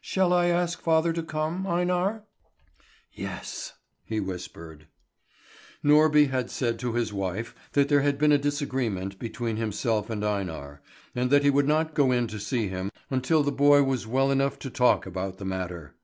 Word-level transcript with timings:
"Shall 0.00 0.32
I 0.32 0.46
ask 0.46 0.80
father 0.80 1.12
to 1.12 1.22
come, 1.22 1.64
Einar?" 1.64 2.24
"Yes," 3.12 3.74
he 4.04 4.18
whispered. 4.18 4.88
Norby 5.84 6.28
had 6.28 6.50
said 6.50 6.80
to 6.80 6.94
his 6.94 7.12
wife 7.12 7.54
that 7.74 7.88
there 7.88 8.00
had 8.00 8.18
been 8.18 8.32
a 8.32 8.36
disagreement 8.38 9.16
between 9.20 9.54
himself 9.58 10.10
and 10.10 10.24
Einar, 10.24 10.82
and 11.14 11.30
that 11.30 11.44
he 11.44 11.50
would 11.50 11.68
not 11.68 11.94
go 11.94 12.10
in 12.10 12.26
to 12.26 12.40
see 12.40 12.66
him 12.66 12.90
until 13.10 13.44
the 13.44 13.52
boy 13.52 13.84
was 13.84 14.08
well 14.08 14.32
enough 14.32 14.58
to 14.58 14.70
talk 14.70 15.06
about 15.06 15.38
the 15.38 15.44
matter. 15.44 15.94